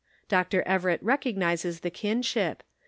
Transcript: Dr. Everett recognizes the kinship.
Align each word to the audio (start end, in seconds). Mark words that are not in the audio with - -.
Dr. 0.27 0.63
Everett 0.63 0.99
recognizes 1.03 1.81
the 1.81 1.91
kinship. 1.91 2.63